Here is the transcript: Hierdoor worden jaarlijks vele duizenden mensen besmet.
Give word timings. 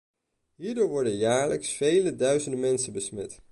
Hierdoor 0.55 0.87
worden 0.89 1.17
jaarlijks 1.17 1.71
vele 1.73 2.15
duizenden 2.15 2.59
mensen 2.59 2.93
besmet. 2.93 3.41